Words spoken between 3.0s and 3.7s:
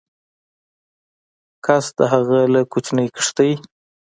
کښتۍ